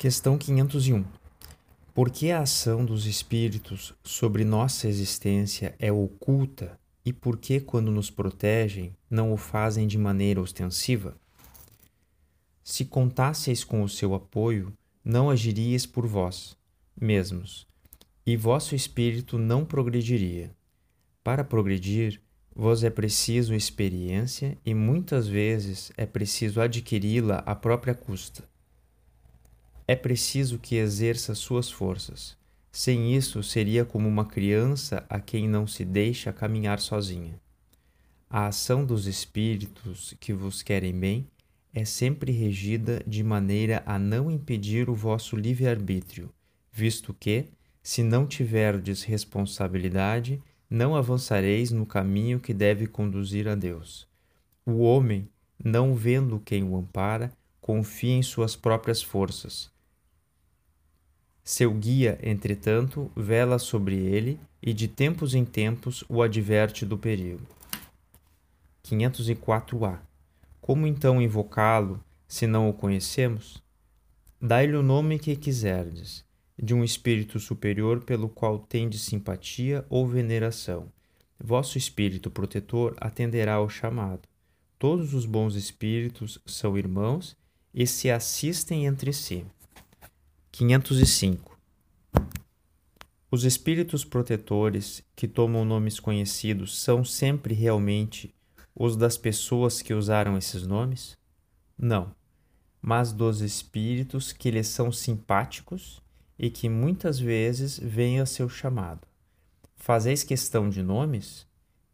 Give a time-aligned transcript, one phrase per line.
[0.00, 1.04] Questão 501.
[1.92, 7.90] Por que a ação dos espíritos sobre nossa existência é oculta e por que, quando
[7.90, 11.18] nos protegem, não o fazem de maneira ostensiva?
[12.64, 14.72] Se contasseis com o seu apoio,
[15.04, 16.56] não agiríeis por vós
[16.98, 17.66] mesmos,
[18.24, 20.56] e vosso espírito não progrediria.
[21.22, 22.22] Para progredir,
[22.56, 28.48] vos é preciso experiência e muitas vezes é preciso adquiri-la à própria custa.
[29.90, 32.36] É preciso que exerça suas forças.
[32.70, 37.40] Sem isso, seria como uma criança a quem não se deixa caminhar sozinha.
[38.30, 41.26] A ação dos espíritos que vos querem bem
[41.74, 46.32] é sempre regida de maneira a não impedir o vosso livre-arbítrio,
[46.70, 47.46] visto que,
[47.82, 54.06] se não tiverdes responsabilidade, não avançareis no caminho que deve conduzir a Deus.
[54.64, 59.68] O homem, não vendo quem o ampara, confia em suas próprias forças.
[61.52, 67.44] Seu guia, entretanto, vela sobre ele e de tempos em tempos o adverte do perigo.
[68.84, 69.98] 504a.
[70.60, 73.60] Como então invocá-lo, se não o conhecemos?
[74.40, 76.24] Dai-lhe o nome que quiserdes
[76.56, 80.86] de um espírito superior pelo qual tendes simpatia ou veneração.
[81.36, 84.22] Vosso espírito protetor atenderá ao chamado.
[84.78, 87.36] Todos os bons espíritos são irmãos
[87.74, 89.44] e se assistem entre si.
[90.52, 91.58] 505.
[93.30, 98.34] Os espíritos protetores que tomam nomes conhecidos são sempre realmente
[98.74, 101.16] os das pessoas que usaram esses nomes?
[101.78, 102.14] Não,
[102.82, 106.02] mas dos espíritos que lhes são simpáticos
[106.38, 109.06] e que muitas vezes vem a seu chamado.
[109.76, 111.46] Fazeis questão de nomes?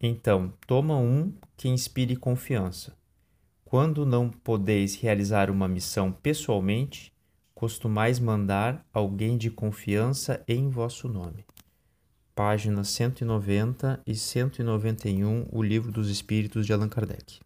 [0.00, 2.96] Então, toma um que inspire confiança.
[3.64, 7.12] Quando não podeis realizar uma missão pessoalmente,
[7.60, 11.44] costumais mandar alguém de confiança em vosso nome.
[12.34, 17.38] Páginas 190 e 191, O Livro dos Espíritos de Allan Kardec.